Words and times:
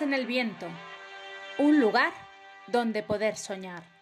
En 0.00 0.12
el 0.12 0.26
viento. 0.26 0.66
Un 1.58 1.80
lugar 1.80 2.12
donde 2.66 3.02
poder 3.02 3.36
soñar. 3.36 3.95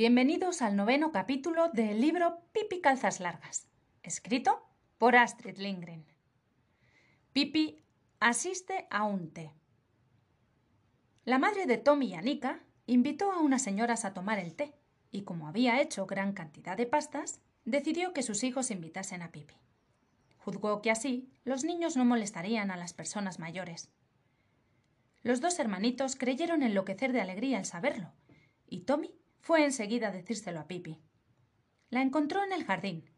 Bienvenidos 0.00 0.62
al 0.62 0.76
noveno 0.76 1.12
capítulo 1.12 1.68
del 1.68 2.00
libro 2.00 2.40
Pipi 2.52 2.80
Calzas 2.80 3.20
Largas, 3.20 3.68
escrito 4.02 4.66
por 4.96 5.14
Astrid 5.14 5.58
Lindgren. 5.58 6.06
Pipi 7.34 7.82
asiste 8.18 8.86
a 8.88 9.04
un 9.04 9.30
té. 9.30 9.52
La 11.26 11.38
madre 11.38 11.66
de 11.66 11.76
Tommy 11.76 12.06
y 12.06 12.14
Anika 12.14 12.60
invitó 12.86 13.30
a 13.30 13.40
unas 13.40 13.60
señoras 13.60 14.06
a 14.06 14.14
tomar 14.14 14.38
el 14.38 14.54
té 14.54 14.72
y 15.10 15.24
como 15.24 15.48
había 15.48 15.82
hecho 15.82 16.06
gran 16.06 16.32
cantidad 16.32 16.78
de 16.78 16.86
pastas, 16.86 17.42
decidió 17.66 18.14
que 18.14 18.22
sus 18.22 18.42
hijos 18.42 18.70
invitasen 18.70 19.20
a 19.20 19.30
Pipi. 19.30 19.56
Juzgó 20.38 20.80
que 20.80 20.90
así 20.90 21.28
los 21.44 21.62
niños 21.62 21.98
no 21.98 22.06
molestarían 22.06 22.70
a 22.70 22.78
las 22.78 22.94
personas 22.94 23.38
mayores. 23.38 23.90
Los 25.22 25.42
dos 25.42 25.58
hermanitos 25.58 26.16
creyeron 26.16 26.62
enloquecer 26.62 27.12
de 27.12 27.20
alegría 27.20 27.58
al 27.58 27.66
saberlo, 27.66 28.14
y 28.66 28.84
Tommy 28.84 29.19
fue 29.40 29.64
enseguida 29.64 30.08
a 30.08 30.12
decírselo 30.12 30.60
a 30.60 30.66
Pipi. 30.66 31.00
La 31.88 32.02
encontró 32.02 32.44
en 32.44 32.52
el 32.52 32.64
jardín, 32.64 33.10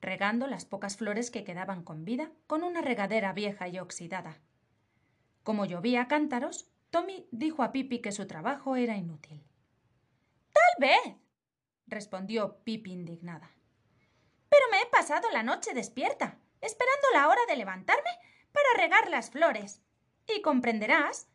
regando 0.00 0.46
las 0.46 0.64
pocas 0.64 0.96
flores 0.96 1.30
que 1.30 1.44
quedaban 1.44 1.82
con 1.82 2.04
vida 2.04 2.32
con 2.46 2.62
una 2.62 2.80
regadera 2.80 3.32
vieja 3.32 3.68
y 3.68 3.78
oxidada. 3.78 4.40
Como 5.42 5.64
llovía 5.64 6.08
cántaros, 6.08 6.70
Tommy 6.90 7.28
dijo 7.30 7.62
a 7.62 7.72
Pipi 7.72 8.00
que 8.00 8.12
su 8.12 8.26
trabajo 8.26 8.76
era 8.76 8.96
inútil. 8.96 9.44
Tal 10.52 10.88
vez, 10.88 11.16
respondió 11.86 12.62
Pipi 12.64 12.92
indignada. 12.92 13.50
Pero 14.48 14.62
me 14.70 14.80
he 14.80 14.86
pasado 14.86 15.28
la 15.30 15.42
noche 15.42 15.74
despierta, 15.74 16.38
esperando 16.60 17.06
la 17.12 17.28
hora 17.28 17.40
de 17.48 17.56
levantarme 17.56 18.10
para 18.52 18.82
regar 18.82 19.10
las 19.10 19.30
flores. 19.30 19.82
Y 20.26 20.40
comprenderás 20.40 21.28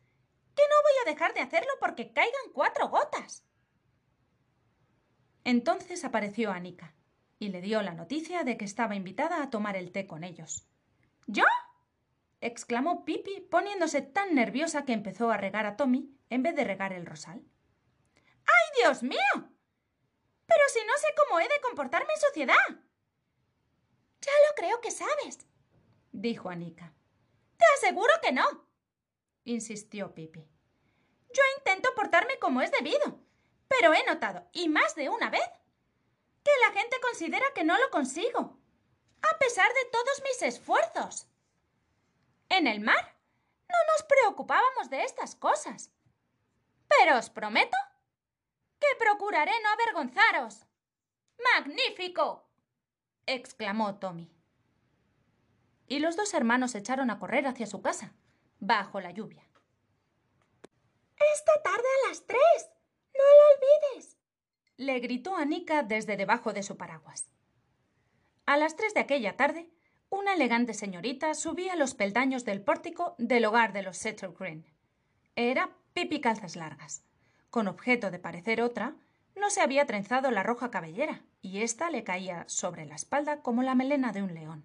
que 0.54 0.62
no 0.62 0.76
voy 0.82 0.92
a 1.02 1.10
dejar 1.12 1.32
de 1.34 1.40
hacerlo 1.40 1.70
porque 1.80 2.12
caigan 2.12 2.52
cuatro 2.52 2.88
gotas. 2.88 3.44
Entonces 5.44 6.04
apareció 6.04 6.52
Anika 6.52 6.94
y 7.38 7.48
le 7.48 7.60
dio 7.60 7.82
la 7.82 7.94
noticia 7.94 8.44
de 8.44 8.56
que 8.56 8.64
estaba 8.64 8.94
invitada 8.94 9.42
a 9.42 9.50
tomar 9.50 9.76
el 9.76 9.90
té 9.90 10.06
con 10.06 10.24
ellos. 10.24 10.66
¿Yo? 11.26 11.44
exclamó 12.40 13.04
Pipi, 13.04 13.40
poniéndose 13.40 14.02
tan 14.02 14.34
nerviosa 14.34 14.84
que 14.84 14.92
empezó 14.92 15.30
a 15.30 15.36
regar 15.36 15.64
a 15.64 15.76
Tommy 15.76 16.16
en 16.28 16.42
vez 16.42 16.54
de 16.56 16.64
regar 16.64 16.92
el 16.92 17.06
rosal. 17.06 17.42
¡Ay, 18.16 18.82
Dios 18.82 19.02
mío! 19.02 19.18
Pero 20.46 20.62
si 20.68 20.80
no 20.84 20.92
sé 20.98 21.06
cómo 21.16 21.40
he 21.40 21.44
de 21.44 21.60
comportarme 21.62 22.12
en 22.12 22.20
sociedad. 22.20 22.68
Ya 24.20 24.32
lo 24.48 24.54
creo 24.56 24.80
que 24.80 24.90
sabes, 24.90 25.46
dijo 26.10 26.48
Anika. 26.50 26.92
Te 27.56 27.64
aseguro 27.76 28.12
que 28.22 28.32
no, 28.32 28.44
insistió 29.44 30.14
Pipi. 30.14 30.40
Yo 30.40 31.42
intento 31.58 31.94
portarme 31.94 32.38
como 32.38 32.60
es 32.60 32.70
debido, 32.70 33.20
pero 33.78 33.94
he 33.94 34.04
notado, 34.04 34.46
y 34.52 34.68
más 34.68 34.94
de 34.96 35.08
una 35.08 35.30
vez, 35.30 35.48
que 36.44 36.50
la 36.60 36.78
gente 36.78 37.00
considera 37.00 37.46
que 37.54 37.64
no 37.64 37.78
lo 37.78 37.90
consigo, 37.90 38.58
a 39.22 39.38
pesar 39.38 39.68
de 39.72 39.90
todos 39.90 40.22
mis 40.24 40.42
esfuerzos. 40.42 41.26
En 42.50 42.66
el 42.66 42.80
mar 42.80 43.16
no 43.68 43.76
nos 43.92 44.02
preocupábamos 44.02 44.90
de 44.90 45.04
estas 45.04 45.34
cosas. 45.36 45.90
Pero 46.86 47.16
os 47.16 47.30
prometo 47.30 47.76
que 48.78 48.88
procuraré 48.98 49.52
no 49.62 49.70
avergonzaros. 49.70 50.66
¡Magnífico! 51.54 52.46
exclamó 53.24 53.98
Tommy. 53.98 54.30
Y 55.86 56.00
los 56.00 56.16
dos 56.16 56.34
hermanos 56.34 56.74
echaron 56.74 57.10
a 57.10 57.18
correr 57.18 57.46
hacia 57.46 57.66
su 57.66 57.80
casa, 57.80 58.12
bajo 58.60 59.00
la 59.00 59.12
lluvia. 59.12 59.48
Esta 61.34 61.62
tarde 61.62 61.86
a 62.04 62.08
las 62.08 62.26
tres, 62.26 62.72
¡No 63.14 63.24
lo 63.24 63.94
olvides! 63.94 64.16
le 64.76 64.98
gritó 65.00 65.36
Anika 65.36 65.82
desde 65.82 66.16
debajo 66.16 66.52
de 66.52 66.62
su 66.62 66.76
paraguas. 66.76 67.30
A 68.46 68.56
las 68.56 68.76
tres 68.76 68.94
de 68.94 69.00
aquella 69.00 69.36
tarde, 69.36 69.70
una 70.10 70.34
elegante 70.34 70.74
señorita 70.74 71.34
subía 71.34 71.76
los 71.76 71.94
peldaños 71.94 72.44
del 72.44 72.60
pórtico 72.60 73.14
del 73.18 73.44
hogar 73.44 73.72
de 73.72 73.82
los 73.82 73.96
Setter 73.96 74.32
Green. 74.38 74.66
Era 75.36 75.70
Pipi 75.94 76.20
Calzas 76.20 76.56
Largas. 76.56 77.04
Con 77.50 77.68
objeto 77.68 78.10
de 78.10 78.18
parecer 78.18 78.60
otra, 78.60 78.94
no 79.36 79.50
se 79.50 79.60
había 79.60 79.86
trenzado 79.86 80.30
la 80.30 80.42
roja 80.42 80.70
cabellera, 80.70 81.22
y 81.40 81.62
ésta 81.62 81.90
le 81.90 82.04
caía 82.04 82.44
sobre 82.48 82.86
la 82.86 82.94
espalda 82.94 83.40
como 83.40 83.62
la 83.62 83.74
melena 83.74 84.12
de 84.12 84.22
un 84.22 84.34
león. 84.34 84.64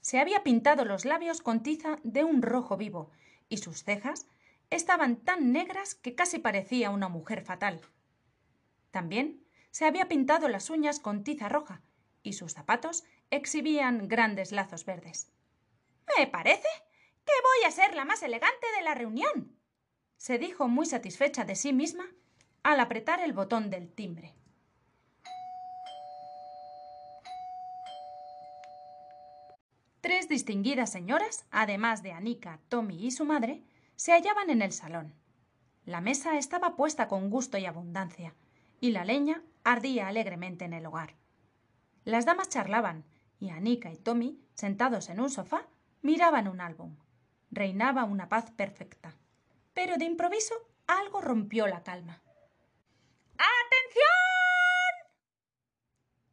Se 0.00 0.18
había 0.18 0.42
pintado 0.42 0.84
los 0.84 1.04
labios 1.04 1.40
con 1.40 1.62
tiza 1.62 1.98
de 2.02 2.24
un 2.24 2.42
rojo 2.42 2.76
vivo, 2.76 3.10
y 3.48 3.58
sus 3.58 3.84
cejas 3.84 4.26
estaban 4.74 5.16
tan 5.16 5.52
negras 5.52 5.94
que 5.94 6.14
casi 6.14 6.38
parecía 6.38 6.90
una 6.90 7.08
mujer 7.08 7.44
fatal. 7.44 7.80
También 8.90 9.44
se 9.70 9.86
había 9.86 10.08
pintado 10.08 10.48
las 10.48 10.70
uñas 10.70 11.00
con 11.00 11.24
tiza 11.24 11.48
roja 11.48 11.82
y 12.22 12.34
sus 12.34 12.52
zapatos 12.52 13.04
exhibían 13.30 14.08
grandes 14.08 14.52
lazos 14.52 14.84
verdes. 14.84 15.30
Me 16.16 16.26
parece 16.26 16.68
que 17.24 17.32
voy 17.42 17.66
a 17.66 17.70
ser 17.70 17.94
la 17.94 18.04
más 18.04 18.22
elegante 18.22 18.66
de 18.76 18.84
la 18.84 18.94
reunión, 18.94 19.56
se 20.16 20.38
dijo 20.38 20.68
muy 20.68 20.86
satisfecha 20.86 21.44
de 21.44 21.56
sí 21.56 21.72
misma 21.72 22.06
al 22.62 22.80
apretar 22.80 23.20
el 23.20 23.32
botón 23.32 23.70
del 23.70 23.92
timbre. 23.92 24.34
Tres 30.00 30.28
distinguidas 30.28 30.92
señoras, 30.92 31.46
además 31.50 32.02
de 32.02 32.12
Anika, 32.12 32.60
Tommy 32.68 33.06
y 33.06 33.10
su 33.10 33.24
madre, 33.24 33.62
se 33.96 34.12
hallaban 34.12 34.50
en 34.50 34.62
el 34.62 34.72
salón. 34.72 35.14
La 35.84 36.00
mesa 36.00 36.38
estaba 36.38 36.76
puesta 36.76 37.08
con 37.08 37.30
gusto 37.30 37.58
y 37.58 37.66
abundancia, 37.66 38.34
y 38.80 38.90
la 38.90 39.04
leña 39.04 39.42
ardía 39.64 40.08
alegremente 40.08 40.64
en 40.64 40.72
el 40.72 40.86
hogar. 40.86 41.14
Las 42.04 42.26
damas 42.26 42.48
charlaban, 42.48 43.04
y 43.38 43.50
Anika 43.50 43.90
y 43.90 43.96
Tommy, 43.96 44.40
sentados 44.54 45.08
en 45.08 45.20
un 45.20 45.30
sofá, 45.30 45.66
miraban 46.02 46.48
un 46.48 46.60
álbum. 46.60 46.96
Reinaba 47.50 48.04
una 48.04 48.28
paz 48.28 48.50
perfecta. 48.50 49.14
Pero 49.72 49.96
de 49.96 50.04
improviso 50.04 50.54
algo 50.86 51.20
rompió 51.20 51.66
la 51.66 51.82
calma. 51.82 52.22
¡Atención! 53.32 54.04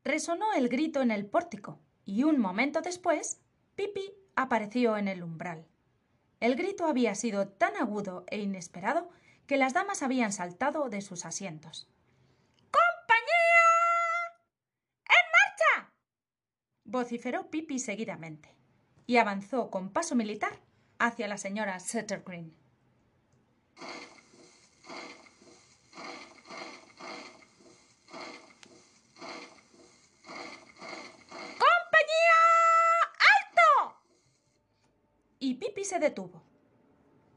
Resonó 0.03 0.53
el 0.53 0.67
grito 0.69 1.01
en 1.01 1.11
el 1.11 1.25
pórtico, 1.25 1.79
y 2.05 2.23
un 2.23 2.39
momento 2.39 2.81
después, 2.81 3.41
Pipi 3.75 4.13
apareció 4.35 4.97
en 4.97 5.07
el 5.07 5.23
umbral. 5.23 5.67
El 6.41 6.55
grito 6.55 6.87
había 6.87 7.13
sido 7.13 7.47
tan 7.47 7.77
agudo 7.77 8.25
e 8.27 8.39
inesperado 8.39 9.09
que 9.45 9.57
las 9.57 9.73
damas 9.73 10.01
habían 10.01 10.33
saltado 10.33 10.89
de 10.89 11.01
sus 11.01 11.23
asientos. 11.23 11.87
¡Compañía! 12.57 13.67
¡En 15.05 15.25
marcha! 15.31 15.93
vociferó 16.83 17.51
Pipi 17.51 17.77
seguidamente 17.77 18.49
y 19.05 19.17
avanzó 19.17 19.69
con 19.69 19.93
paso 19.93 20.15
militar 20.15 20.59
hacia 20.97 21.27
la 21.27 21.37
señora 21.37 21.77
Green. 22.25 22.55
Y 35.41 35.55
Pipi 35.55 35.83
se 35.83 35.97
detuvo. 35.97 36.43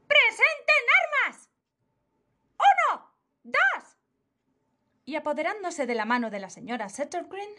¡Presenten 0.07 0.83
armas! 1.25 1.49
¡Uno! 2.53 3.11
¡Dos! 3.43 3.97
Y 5.05 5.15
apoderándose 5.15 5.87
de 5.87 5.95
la 5.95 6.05
mano 6.05 6.29
de 6.29 6.39
la 6.39 6.51
señora 6.51 6.87
Settergreen, 6.87 7.49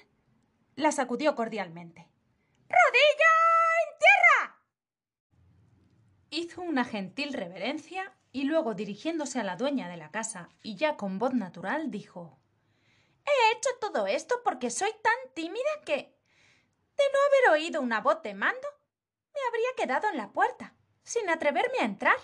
la 0.76 0.92
sacudió 0.92 1.34
cordialmente. 1.34 2.08
¡Rodilla 2.68 3.32
en 3.82 3.98
tierra! 3.98 4.62
Hizo 6.30 6.62
una 6.62 6.84
gentil 6.84 7.32
reverencia 7.32 8.14
y 8.30 8.44
luego 8.44 8.74
dirigiéndose 8.74 9.40
a 9.40 9.44
la 9.44 9.56
dueña 9.56 9.88
de 9.88 9.96
la 9.96 10.12
casa 10.12 10.48
y 10.62 10.76
ya 10.76 10.96
con 10.96 11.18
voz 11.18 11.34
natural 11.34 11.90
dijo 11.90 12.38
He 13.24 13.56
hecho 13.56 13.70
todo 13.80 14.06
esto 14.06 14.42
porque 14.44 14.70
soy 14.70 14.92
tan 15.02 15.34
tímida 15.34 15.82
que, 15.84 15.96
de 15.96 17.04
no 17.12 17.18
haber 17.50 17.60
oído 17.60 17.80
una 17.80 18.00
voz 18.00 18.22
de 18.22 18.34
mando, 18.34 18.75
me 19.36 19.48
habría 19.48 19.68
quedado 19.76 20.08
en 20.08 20.16
la 20.16 20.32
puerta, 20.32 20.74
sin 21.02 21.28
atreverme 21.28 21.78
a 21.80 21.84
entrar. 21.84 22.16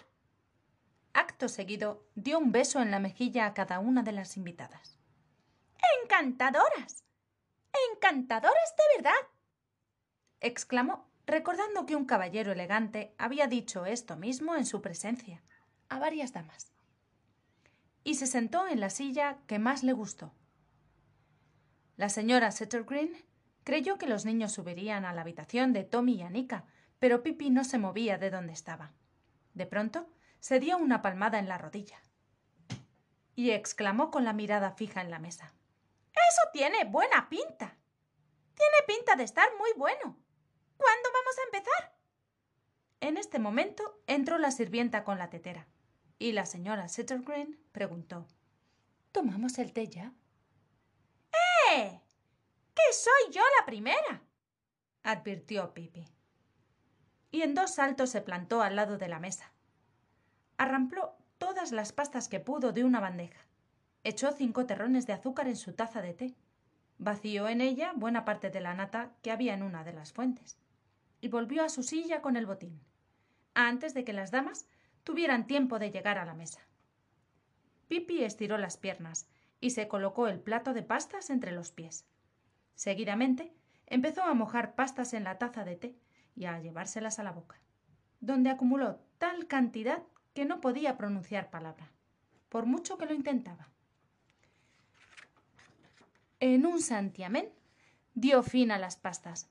Acto 1.12 1.48
seguido 1.48 2.06
dio 2.14 2.38
un 2.38 2.52
beso 2.52 2.80
en 2.80 2.90
la 2.90 2.98
mejilla 2.98 3.46
a 3.46 3.54
cada 3.54 3.78
una 3.78 4.02
de 4.02 4.12
las 4.12 4.36
invitadas. 4.36 4.98
¡Encantadoras! 6.02 7.04
¡Encantadoras 7.92 8.74
de 8.76 8.96
verdad! 8.96 9.28
exclamó, 10.40 11.08
recordando 11.26 11.86
que 11.86 11.96
un 11.96 12.06
caballero 12.06 12.52
elegante 12.52 13.14
había 13.18 13.46
dicho 13.46 13.86
esto 13.86 14.16
mismo 14.16 14.56
en 14.56 14.66
su 14.66 14.80
presencia 14.80 15.42
a 15.88 15.98
varias 15.98 16.32
damas. 16.32 16.72
Y 18.04 18.14
se 18.14 18.26
sentó 18.26 18.66
en 18.66 18.80
la 18.80 18.90
silla 18.90 19.38
que 19.46 19.58
más 19.58 19.82
le 19.82 19.92
gustó. 19.92 20.32
La 21.96 22.08
señora 22.08 22.50
Settergreen 22.50 23.14
creyó 23.64 23.98
que 23.98 24.08
los 24.08 24.24
niños 24.24 24.52
subirían 24.52 25.04
a 25.04 25.12
la 25.12 25.20
habitación 25.20 25.72
de 25.72 25.84
Tommy 25.84 26.14
y 26.14 26.22
Anika, 26.22 26.64
pero 27.02 27.24
Pipi 27.24 27.50
no 27.50 27.64
se 27.64 27.78
movía 27.78 28.16
de 28.16 28.30
donde 28.30 28.52
estaba. 28.52 28.92
De 29.54 29.66
pronto 29.66 30.08
se 30.38 30.60
dio 30.60 30.78
una 30.78 31.02
palmada 31.02 31.40
en 31.40 31.48
la 31.48 31.58
rodilla 31.58 32.00
y 33.34 33.50
exclamó 33.50 34.12
con 34.12 34.22
la 34.22 34.32
mirada 34.32 34.70
fija 34.70 35.00
en 35.00 35.10
la 35.10 35.18
mesa. 35.18 35.52
Eso 36.12 36.42
tiene 36.52 36.84
buena 36.84 37.28
pinta. 37.28 37.76
Tiene 38.54 38.86
pinta 38.86 39.16
de 39.16 39.24
estar 39.24 39.48
muy 39.58 39.72
bueno. 39.76 40.16
¿Cuándo 40.76 41.08
vamos 41.12 41.38
a 41.38 41.44
empezar? 41.46 41.96
En 43.00 43.16
este 43.16 43.40
momento 43.40 44.00
entró 44.06 44.38
la 44.38 44.52
sirvienta 44.52 45.02
con 45.02 45.18
la 45.18 45.28
tetera 45.28 45.66
y 46.20 46.30
la 46.30 46.46
señora 46.46 46.86
Settergreen 46.86 47.58
preguntó 47.72 48.28
¿Tomamos 49.10 49.58
el 49.58 49.72
té 49.72 49.88
ya? 49.88 50.12
¡Eh! 51.72 52.00
¡Que 52.72 52.92
soy 52.92 53.32
yo 53.32 53.42
la 53.58 53.66
primera! 53.66 54.22
advirtió 55.02 55.74
Pipi. 55.74 56.21
Y 57.32 57.42
en 57.42 57.54
dos 57.54 57.74
saltos 57.74 58.10
se 58.10 58.20
plantó 58.20 58.62
al 58.62 58.76
lado 58.76 58.98
de 58.98 59.08
la 59.08 59.18
mesa. 59.18 59.50
Arrampló 60.58 61.16
todas 61.38 61.72
las 61.72 61.92
pastas 61.92 62.28
que 62.28 62.38
pudo 62.38 62.72
de 62.72 62.84
una 62.84 63.00
bandeja. 63.00 63.40
Echó 64.04 64.30
cinco 64.32 64.66
terrones 64.66 65.06
de 65.06 65.14
azúcar 65.14 65.48
en 65.48 65.56
su 65.56 65.72
taza 65.72 66.02
de 66.02 66.12
té. 66.12 66.36
Vació 66.98 67.48
en 67.48 67.62
ella 67.62 67.94
buena 67.96 68.24
parte 68.26 68.50
de 68.50 68.60
la 68.60 68.74
nata 68.74 69.12
que 69.22 69.32
había 69.32 69.54
en 69.54 69.62
una 69.62 69.82
de 69.82 69.94
las 69.94 70.12
fuentes. 70.12 70.58
Y 71.20 71.28
volvió 71.28 71.64
a 71.64 71.70
su 71.70 71.82
silla 71.82 72.20
con 72.20 72.36
el 72.36 72.46
botín, 72.46 72.80
antes 73.54 73.94
de 73.94 74.04
que 74.04 74.12
las 74.12 74.30
damas 74.30 74.66
tuvieran 75.02 75.46
tiempo 75.46 75.78
de 75.78 75.90
llegar 75.90 76.18
a 76.18 76.26
la 76.26 76.34
mesa. 76.34 76.60
Pipi 77.88 78.24
estiró 78.24 78.58
las 78.58 78.76
piernas 78.76 79.26
y 79.58 79.70
se 79.70 79.88
colocó 79.88 80.28
el 80.28 80.38
plato 80.38 80.74
de 80.74 80.82
pastas 80.82 81.30
entre 81.30 81.52
los 81.52 81.72
pies. 81.72 82.04
Seguidamente 82.74 83.54
empezó 83.86 84.22
a 84.22 84.34
mojar 84.34 84.74
pastas 84.74 85.14
en 85.14 85.24
la 85.24 85.38
taza 85.38 85.64
de 85.64 85.76
té 85.76 86.01
y 86.34 86.46
a 86.46 86.58
llevárselas 86.60 87.18
a 87.18 87.22
la 87.22 87.32
boca, 87.32 87.60
donde 88.20 88.50
acumuló 88.50 89.00
tal 89.18 89.46
cantidad 89.46 90.02
que 90.34 90.44
no 90.44 90.60
podía 90.60 90.96
pronunciar 90.96 91.50
palabra, 91.50 91.90
por 92.48 92.66
mucho 92.66 92.98
que 92.98 93.06
lo 93.06 93.14
intentaba. 93.14 93.68
En 96.40 96.66
un 96.66 96.80
santiamén 96.80 97.50
dio 98.14 98.42
fin 98.42 98.70
a 98.72 98.78
las 98.78 98.96
pastas. 98.96 99.48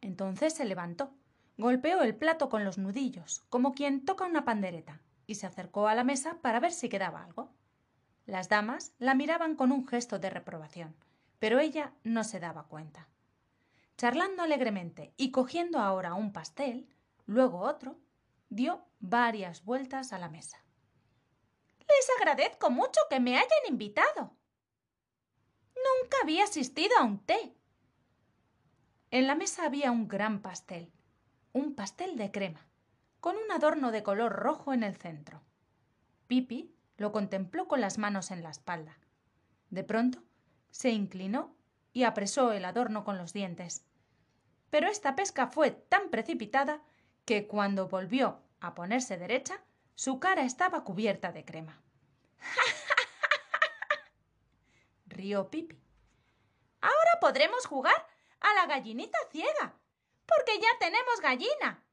Entonces 0.00 0.54
se 0.54 0.64
levantó, 0.64 1.14
golpeó 1.56 2.02
el 2.02 2.16
plato 2.16 2.48
con 2.48 2.64
los 2.64 2.78
nudillos, 2.78 3.44
como 3.48 3.74
quien 3.74 4.04
toca 4.04 4.26
una 4.26 4.44
pandereta, 4.44 5.00
y 5.26 5.36
se 5.36 5.46
acercó 5.46 5.88
a 5.88 5.94
la 5.94 6.04
mesa 6.04 6.38
para 6.42 6.60
ver 6.60 6.72
si 6.72 6.88
quedaba 6.88 7.22
algo. 7.22 7.52
Las 8.26 8.48
damas 8.48 8.92
la 8.98 9.14
miraban 9.14 9.54
con 9.54 9.72
un 9.72 9.86
gesto 9.86 10.18
de 10.18 10.30
reprobación, 10.30 10.94
pero 11.38 11.58
ella 11.58 11.92
no 12.02 12.24
se 12.24 12.40
daba 12.40 12.64
cuenta. 12.64 13.08
Charlando 13.96 14.42
alegremente 14.42 15.14
y 15.16 15.30
cogiendo 15.30 15.78
ahora 15.78 16.14
un 16.14 16.32
pastel, 16.32 16.88
luego 17.26 17.60
otro, 17.60 18.00
dio 18.48 18.84
varias 18.98 19.64
vueltas 19.64 20.12
a 20.12 20.18
la 20.18 20.28
mesa. 20.28 20.64
Les 21.78 22.10
agradezco 22.18 22.70
mucho 22.70 23.00
que 23.08 23.20
me 23.20 23.36
hayan 23.36 23.48
invitado. 23.68 24.36
Nunca 25.76 26.16
había 26.22 26.44
asistido 26.44 26.96
a 26.98 27.04
un 27.04 27.18
té. 27.20 27.54
En 29.10 29.26
la 29.26 29.36
mesa 29.36 29.64
había 29.64 29.92
un 29.92 30.08
gran 30.08 30.42
pastel, 30.42 30.92
un 31.52 31.74
pastel 31.74 32.16
de 32.16 32.32
crema, 32.32 32.66
con 33.20 33.36
un 33.36 33.50
adorno 33.52 33.92
de 33.92 34.02
color 34.02 34.32
rojo 34.32 34.72
en 34.72 34.82
el 34.82 34.96
centro. 34.96 35.42
Pipi 36.26 36.74
lo 36.96 37.12
contempló 37.12 37.68
con 37.68 37.80
las 37.80 37.98
manos 37.98 38.30
en 38.30 38.42
la 38.42 38.50
espalda. 38.50 38.98
De 39.70 39.84
pronto 39.84 40.22
se 40.70 40.90
inclinó 40.90 41.53
y 41.94 42.02
apresó 42.02 42.52
el 42.52 42.66
adorno 42.66 43.04
con 43.04 43.16
los 43.16 43.32
dientes. 43.32 43.86
Pero 44.68 44.88
esta 44.88 45.14
pesca 45.14 45.46
fue 45.46 45.70
tan 45.70 46.10
precipitada 46.10 46.82
que 47.24 47.46
cuando 47.46 47.88
volvió 47.88 48.42
a 48.60 48.74
ponerse 48.74 49.16
derecha, 49.16 49.62
su 49.94 50.18
cara 50.18 50.42
estaba 50.42 50.82
cubierta 50.82 51.32
de 51.32 51.44
crema. 51.44 51.80
Rió 55.06 55.48
Pipi. 55.50 55.80
Ahora 56.80 57.20
podremos 57.20 57.64
jugar 57.64 58.06
a 58.40 58.52
la 58.54 58.66
gallinita 58.66 59.18
ciega, 59.30 59.74
porque 60.26 60.58
ya 60.60 60.68
tenemos 60.80 61.20
gallina. 61.22 61.84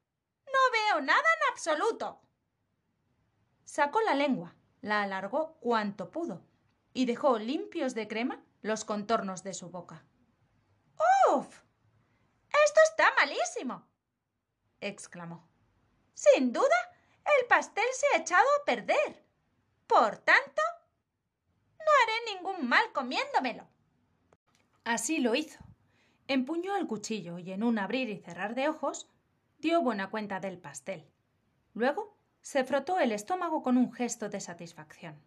No 0.46 0.58
veo 0.72 1.00
nada 1.00 1.20
en 1.20 1.52
absoluto. 1.52 2.20
Sacó 3.64 4.00
la 4.00 4.16
lengua, 4.16 4.56
la 4.80 5.02
alargó 5.02 5.58
cuanto 5.60 6.10
pudo 6.10 6.42
y 6.92 7.06
dejó 7.06 7.38
limpios 7.38 7.94
de 7.94 8.08
crema 8.08 8.42
los 8.62 8.84
contornos 8.84 9.42
de 9.42 9.54
su 9.54 9.70
boca. 9.70 10.04
¡Uf! 11.30 11.62
Esto 12.64 12.80
está 12.90 13.12
malísimo. 13.16 13.86
exclamó. 14.80 15.48
Sin 16.14 16.52
duda, 16.52 16.76
el 17.38 17.46
pastel 17.46 17.84
se 17.92 18.06
ha 18.14 18.20
echado 18.20 18.46
a 18.60 18.64
perder. 18.64 19.24
Por 19.86 20.18
tanto, 20.18 20.62
no 21.78 21.86
haré 22.02 22.34
ningún 22.34 22.68
mal 22.68 22.92
comiéndomelo. 22.92 23.66
Así 24.84 25.18
lo 25.18 25.34
hizo. 25.34 25.58
Empuñó 26.28 26.76
el 26.76 26.86
cuchillo 26.86 27.38
y 27.38 27.52
en 27.52 27.62
un 27.62 27.78
abrir 27.78 28.08
y 28.08 28.18
cerrar 28.18 28.54
de 28.54 28.68
ojos 28.68 29.08
dio 29.58 29.82
buena 29.82 30.10
cuenta 30.10 30.40
del 30.40 30.58
pastel. 30.58 31.10
Luego 31.74 32.16
se 32.40 32.64
frotó 32.64 32.98
el 32.98 33.12
estómago 33.12 33.62
con 33.62 33.76
un 33.76 33.92
gesto 33.92 34.28
de 34.28 34.40
satisfacción. 34.40 35.20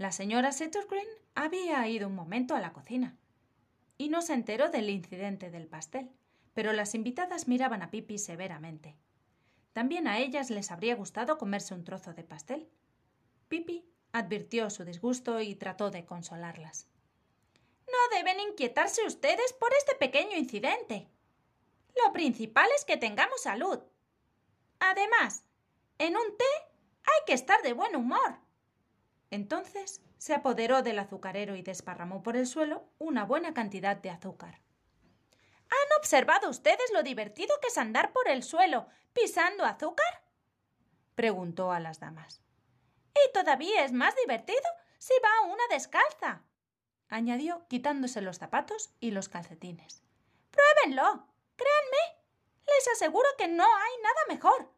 La 0.00 0.12
señora 0.12 0.50
Settergreen 0.50 1.06
había 1.34 1.86
ido 1.86 2.08
un 2.08 2.14
momento 2.14 2.54
a 2.54 2.60
la 2.60 2.72
cocina 2.72 3.18
y 3.98 4.08
no 4.08 4.22
se 4.22 4.32
enteró 4.32 4.70
del 4.70 4.88
incidente 4.88 5.50
del 5.50 5.66
pastel, 5.66 6.10
pero 6.54 6.72
las 6.72 6.94
invitadas 6.94 7.48
miraban 7.48 7.82
a 7.82 7.90
Pipi 7.90 8.16
severamente. 8.16 8.96
También 9.74 10.08
a 10.08 10.18
ellas 10.18 10.48
les 10.48 10.70
habría 10.70 10.96
gustado 10.96 11.36
comerse 11.36 11.74
un 11.74 11.84
trozo 11.84 12.14
de 12.14 12.24
pastel. 12.24 12.66
Pipi 13.48 13.84
advirtió 14.12 14.70
su 14.70 14.86
disgusto 14.86 15.38
y 15.42 15.54
trató 15.54 15.90
de 15.90 16.06
consolarlas. 16.06 16.88
No 17.86 18.16
deben 18.16 18.40
inquietarse 18.40 19.04
ustedes 19.06 19.52
por 19.52 19.70
este 19.74 19.96
pequeño 19.96 20.34
incidente. 20.38 21.08
Lo 22.02 22.10
principal 22.14 22.70
es 22.74 22.86
que 22.86 22.96
tengamos 22.96 23.42
salud. 23.42 23.80
Además, 24.78 25.44
en 25.98 26.16
un 26.16 26.38
té 26.38 26.70
hay 27.02 27.26
que 27.26 27.34
estar 27.34 27.60
de 27.60 27.74
buen 27.74 27.94
humor. 27.94 28.38
Entonces 29.30 30.02
se 30.18 30.34
apoderó 30.34 30.82
del 30.82 30.98
azucarero 30.98 31.54
y 31.54 31.62
desparramó 31.62 32.22
por 32.22 32.36
el 32.36 32.46
suelo 32.46 32.84
una 32.98 33.24
buena 33.24 33.54
cantidad 33.54 33.96
de 33.96 34.10
azúcar. 34.10 34.60
¿Han 35.70 35.98
observado 35.98 36.50
ustedes 36.50 36.90
lo 36.92 37.02
divertido 37.02 37.54
que 37.62 37.68
es 37.68 37.78
andar 37.78 38.12
por 38.12 38.28
el 38.28 38.42
suelo 38.42 38.88
pisando 39.12 39.64
azúcar? 39.64 40.22
preguntó 41.14 41.70
a 41.70 41.80
las 41.80 42.00
damas. 42.00 42.42
Y 43.14 43.32
todavía 43.32 43.84
es 43.84 43.92
más 43.92 44.14
divertido 44.16 44.68
si 44.98 45.14
va 45.24 45.46
una 45.46 45.62
descalza, 45.70 46.42
añadió 47.08 47.66
quitándose 47.68 48.20
los 48.20 48.38
zapatos 48.38 48.90
y 49.00 49.12
los 49.12 49.28
calcetines. 49.28 50.02
Pruébenlo. 50.50 51.26
Créanme. 51.56 52.20
Les 52.66 52.88
aseguro 52.94 53.28
que 53.38 53.48
no 53.48 53.64
hay 53.64 54.02
nada 54.02 54.20
mejor. 54.28 54.70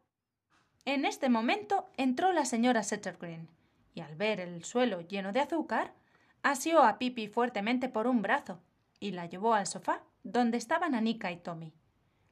En 0.85 1.05
este 1.05 1.29
momento 1.29 1.89
entró 1.97 2.33
la 2.33 2.45
señora 2.45 2.83
Settergreen 2.83 3.49
y 3.93 4.01
al 4.01 4.15
ver 4.15 4.39
el 4.39 4.63
suelo 4.63 5.01
lleno 5.01 5.31
de 5.31 5.39
azúcar, 5.39 5.93
asió 6.41 6.83
a 6.83 6.97
Pipi 6.97 7.27
fuertemente 7.27 7.89
por 7.89 8.07
un 8.07 8.21
brazo 8.21 8.61
y 8.99 9.11
la 9.11 9.25
llevó 9.25 9.53
al 9.53 9.67
sofá 9.67 10.03
donde 10.23 10.57
estaban 10.57 10.95
Anika 10.95 11.31
y 11.31 11.37
Tommy. 11.37 11.73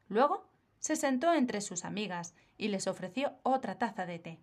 Luego 0.07 0.49
se 0.79 0.95
sentó 0.95 1.33
entre 1.33 1.61
sus 1.61 1.85
amigas 1.85 2.33
y 2.57 2.69
les 2.69 2.87
ofreció 2.87 3.33
otra 3.43 3.77
taza 3.77 4.05
de 4.05 4.19
té. 4.19 4.39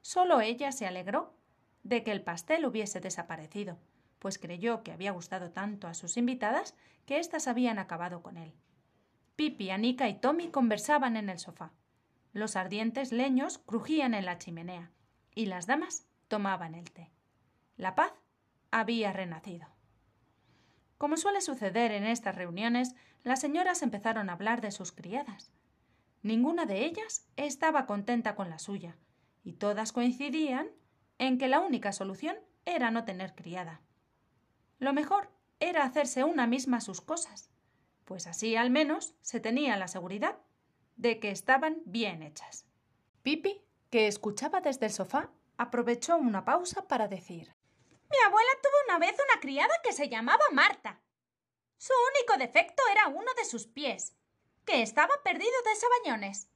Solo 0.00 0.40
ella 0.40 0.72
se 0.72 0.86
alegró 0.86 1.34
de 1.82 2.02
que 2.02 2.12
el 2.12 2.22
pastel 2.22 2.66
hubiese 2.66 3.00
desaparecido, 3.00 3.78
pues 4.18 4.38
creyó 4.38 4.82
que 4.82 4.92
había 4.92 5.12
gustado 5.12 5.50
tanto 5.50 5.86
a 5.86 5.94
sus 5.94 6.16
invitadas 6.16 6.74
que 7.06 7.18
éstas 7.18 7.46
habían 7.46 7.78
acabado 7.78 8.22
con 8.22 8.36
él. 8.36 8.52
Pipi, 9.36 9.70
Anika 9.70 10.08
y 10.08 10.14
Tommy 10.14 10.48
conversaban 10.48 11.16
en 11.16 11.28
el 11.28 11.38
sofá. 11.38 11.72
Los 12.32 12.56
ardientes 12.56 13.12
leños 13.12 13.58
crujían 13.58 14.14
en 14.14 14.24
la 14.24 14.38
chimenea 14.38 14.90
y 15.34 15.46
las 15.46 15.66
damas 15.66 16.06
tomaban 16.34 16.74
el 16.74 16.90
té. 16.90 17.12
La 17.76 17.94
paz 17.94 18.12
había 18.72 19.12
renacido. 19.12 19.68
Como 20.98 21.16
suele 21.16 21.40
suceder 21.40 21.92
en 21.92 22.04
estas 22.04 22.34
reuniones, 22.34 22.96
las 23.22 23.40
señoras 23.40 23.82
empezaron 23.82 24.28
a 24.28 24.32
hablar 24.32 24.60
de 24.60 24.72
sus 24.72 24.90
criadas. 24.90 25.52
Ninguna 26.22 26.66
de 26.66 26.86
ellas 26.86 27.28
estaba 27.36 27.86
contenta 27.86 28.34
con 28.34 28.50
la 28.50 28.58
suya, 28.58 28.96
y 29.44 29.52
todas 29.52 29.92
coincidían 29.92 30.66
en 31.18 31.38
que 31.38 31.46
la 31.46 31.60
única 31.60 31.92
solución 31.92 32.36
era 32.64 32.90
no 32.90 33.04
tener 33.04 33.36
criada. 33.36 33.80
Lo 34.80 34.92
mejor 34.92 35.30
era 35.60 35.84
hacerse 35.84 36.24
una 36.24 36.48
misma 36.48 36.80
sus 36.80 37.00
cosas, 37.00 37.48
pues 38.04 38.26
así 38.26 38.56
al 38.56 38.70
menos 38.70 39.14
se 39.20 39.38
tenía 39.38 39.76
la 39.76 39.86
seguridad 39.86 40.38
de 40.96 41.20
que 41.20 41.30
estaban 41.30 41.80
bien 41.84 42.24
hechas. 42.24 42.66
Pipi, 43.22 43.60
que 43.88 44.08
escuchaba 44.08 44.60
desde 44.60 44.86
el 44.86 44.92
sofá, 44.92 45.30
aprovechó 45.56 46.16
una 46.16 46.44
pausa 46.44 46.86
para 46.88 47.08
decir 47.08 47.54
Mi 48.10 48.18
abuela 48.26 48.50
tuvo 48.62 48.74
una 48.88 48.98
vez 48.98 49.14
una 49.14 49.40
criada 49.40 49.74
que 49.82 49.92
se 49.92 50.08
llamaba 50.08 50.44
Marta. 50.52 51.00
Su 51.78 51.92
único 52.12 52.38
defecto 52.38 52.82
era 52.92 53.08
uno 53.08 53.32
de 53.36 53.44
sus 53.44 53.66
pies, 53.66 54.14
que 54.64 54.82
estaba 54.82 55.22
perdido 55.22 55.62
de 55.64 55.76
sabañones. 55.76 56.48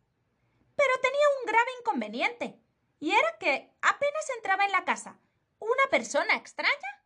Pero 0.77 1.01
tenía 1.03 1.27
un 1.41 1.47
grave 1.47 1.71
inconveniente, 1.81 2.61
y 3.01 3.13
era 3.13 3.39
que 3.39 3.73
apenas 3.83 4.31
entraba 4.37 4.65
en 4.65 4.73
la 4.73 4.85
casa 4.85 5.19
una 5.59 5.91
persona 5.91 6.37
extraña, 6.37 7.05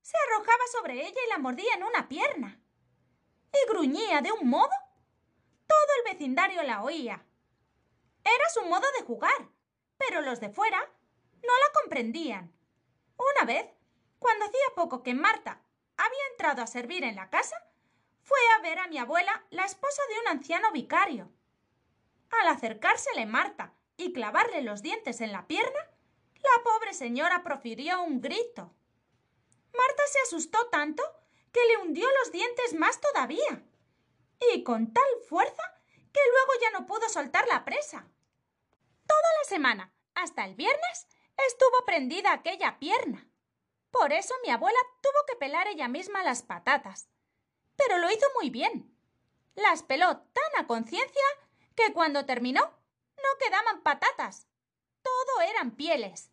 se 0.00 0.16
arrojaba 0.26 0.64
sobre 0.72 1.06
ella 1.06 1.20
y 1.24 1.28
la 1.28 1.38
mordía 1.38 1.74
en 1.74 1.84
una 1.84 2.08
pierna. 2.08 2.60
Y 3.52 3.70
gruñía 3.70 4.20
de 4.20 4.32
un 4.32 4.48
modo. 4.48 4.72
Todo 5.66 5.88
el 5.98 6.12
vecindario 6.12 6.62
la 6.62 6.82
oía. 6.82 7.24
Era 8.24 8.48
su 8.52 8.62
modo 8.62 8.86
de 8.98 9.04
jugar, 9.04 9.48
pero 9.98 10.20
los 10.20 10.40
de 10.40 10.50
fuera 10.50 10.90
no 11.42 11.52
la 11.58 11.80
comprendían. 11.80 12.52
Una 13.16 13.46
vez, 13.46 13.66
cuando 14.18 14.44
hacía 14.44 14.74
poco 14.74 15.02
que 15.02 15.14
Marta 15.14 15.62
había 15.96 16.26
entrado 16.30 16.62
a 16.62 16.66
servir 16.66 17.04
en 17.04 17.16
la 17.16 17.30
casa, 17.30 17.56
fue 18.22 18.38
a 18.56 18.62
ver 18.62 18.78
a 18.78 18.88
mi 18.88 18.98
abuela, 18.98 19.44
la 19.50 19.64
esposa 19.64 20.02
de 20.08 20.20
un 20.20 20.28
anciano 20.28 20.72
vicario. 20.72 21.30
Al 22.30 22.48
acercársele 22.48 23.26
Marta 23.26 23.74
y 23.96 24.12
clavarle 24.12 24.62
los 24.62 24.82
dientes 24.82 25.20
en 25.20 25.32
la 25.32 25.46
pierna, 25.46 25.90
la 26.34 26.62
pobre 26.64 26.94
señora 26.94 27.42
profirió 27.42 28.02
un 28.02 28.20
grito. 28.20 28.72
Marta 29.76 30.02
se 30.10 30.20
asustó 30.20 30.68
tanto 30.68 31.02
que 31.52 31.64
le 31.66 31.78
hundió 31.78 32.08
los 32.20 32.32
dientes 32.32 32.74
más 32.74 33.00
todavía, 33.00 33.64
y 34.52 34.62
con 34.64 34.92
tal 34.92 35.04
fuerza 35.28 35.62
que 36.12 36.20
luego 36.30 36.52
ya 36.60 36.70
no 36.78 36.86
pudo 36.86 37.08
soltar 37.08 37.46
la 37.48 37.64
presa. 37.64 38.06
Toda 39.06 39.28
la 39.42 39.48
semana, 39.48 39.92
hasta 40.14 40.44
el 40.44 40.54
viernes, 40.54 41.06
estuvo 41.36 41.84
prendida 41.84 42.32
aquella 42.32 42.78
pierna. 42.78 43.28
Por 43.90 44.12
eso 44.12 44.34
mi 44.44 44.50
abuela 44.50 44.78
tuvo 45.02 45.26
que 45.28 45.36
pelar 45.36 45.66
ella 45.66 45.88
misma 45.88 46.22
las 46.22 46.42
patatas. 46.42 47.08
Pero 47.76 47.98
lo 47.98 48.10
hizo 48.10 48.26
muy 48.40 48.50
bien. 48.50 48.96
Las 49.54 49.82
peló 49.82 50.18
tan 50.18 50.64
a 50.64 50.66
conciencia 50.66 51.22
que 51.74 51.92
cuando 51.92 52.24
terminó 52.26 52.62
no 52.62 53.38
quedaban 53.38 53.82
patatas. 53.82 54.46
Todo 55.02 55.42
eran 55.42 55.72
pieles. 55.72 56.30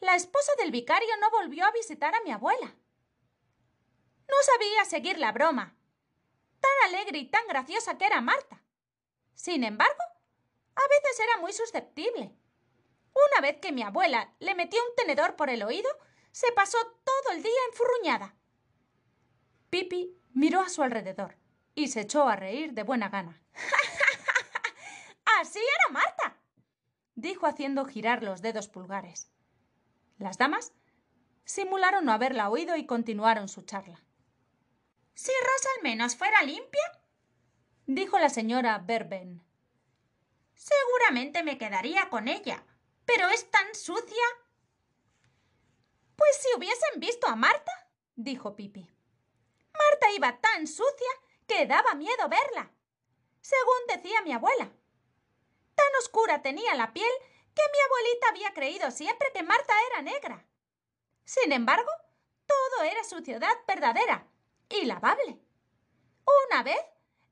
La 0.00 0.14
esposa 0.16 0.52
del 0.58 0.70
vicario 0.70 1.16
no 1.20 1.30
volvió 1.30 1.64
a 1.64 1.70
visitar 1.70 2.14
a 2.14 2.20
mi 2.22 2.32
abuela. 2.32 2.76
No 4.28 4.36
sabía 4.42 4.84
seguir 4.84 5.18
la 5.18 5.32
broma. 5.32 5.76
Tan 6.60 6.88
alegre 6.88 7.18
y 7.18 7.30
tan 7.30 7.46
graciosa 7.46 7.96
que 7.96 8.06
era 8.06 8.20
Marta. 8.20 8.62
Sin 9.34 9.64
embargo, 9.64 10.02
a 10.74 10.82
veces 10.88 11.20
era 11.20 11.38
muy 11.38 11.52
susceptible. 11.52 12.34
Una 13.14 13.40
vez 13.40 13.58
que 13.60 13.72
mi 13.72 13.82
abuela 13.82 14.32
le 14.40 14.54
metió 14.54 14.80
un 14.80 14.94
tenedor 14.96 15.36
por 15.36 15.50
el 15.50 15.62
oído, 15.62 15.88
se 16.32 16.50
pasó 16.52 16.78
todo 17.04 17.32
el 17.34 17.42
día 17.42 17.52
enfurruñada. 17.70 18.34
Pipi 19.70 20.16
miró 20.32 20.60
a 20.60 20.68
su 20.68 20.82
alrededor 20.82 21.36
y 21.74 21.88
se 21.88 22.02
echó 22.02 22.28
a 22.28 22.36
reír 22.36 22.72
de 22.72 22.82
buena 22.82 23.08
gana. 23.08 23.40
Así 25.40 25.58
era 25.58 25.92
Marta, 25.92 26.36
dijo 27.14 27.46
haciendo 27.46 27.84
girar 27.84 28.22
los 28.22 28.42
dedos 28.42 28.68
pulgares. 28.68 29.30
Las 30.18 30.38
damas 30.38 30.72
simularon 31.44 32.04
no 32.04 32.12
haberla 32.12 32.48
oído 32.48 32.76
y 32.76 32.86
continuaron 32.86 33.48
su 33.48 33.62
charla. 33.62 34.02
Si 35.14 35.30
Rosa 35.40 35.68
al 35.76 35.82
menos 35.82 36.16
fuera 36.16 36.42
limpia, 36.42 37.00
dijo 37.86 38.18
la 38.18 38.28
señora 38.28 38.78
Berben. 38.78 39.44
Seguramente 40.54 41.42
me 41.42 41.58
quedaría 41.58 42.08
con 42.10 42.28
ella, 42.28 42.64
pero 43.06 43.28
es 43.28 43.50
tan 43.50 43.74
sucia. 43.74 44.24
Pues 46.16 46.36
si 46.36 46.56
hubiesen 46.56 47.00
visto 47.00 47.26
a 47.26 47.36
Marta, 47.36 47.72
dijo 48.14 48.54
Pipi. 48.56 48.90
Marta 49.72 50.12
iba 50.12 50.40
tan 50.40 50.66
sucia 50.66 51.10
que 51.46 51.66
daba 51.66 51.94
miedo 51.94 52.28
verla, 52.28 52.70
según 53.40 53.86
decía 53.88 54.22
mi 54.22 54.32
abuela. 54.32 54.70
Tan 55.74 55.94
oscura 56.00 56.42
tenía 56.42 56.74
la 56.74 56.92
piel 56.92 57.10
que 57.54 57.62
mi 57.72 57.78
abuelita 57.86 58.28
había 58.28 58.54
creído 58.54 58.90
siempre 58.90 59.30
que 59.32 59.42
Marta 59.42 59.72
era 59.90 60.02
negra. 60.02 60.46
Sin 61.24 61.52
embargo, 61.52 61.90
todo 62.46 62.84
era 62.84 63.02
suciedad 63.04 63.56
verdadera 63.66 64.28
y 64.68 64.84
lavable. 64.84 65.40
Una 66.48 66.62
vez, 66.62 66.80